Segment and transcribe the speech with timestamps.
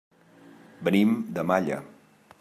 [0.87, 1.77] Venim de Malla.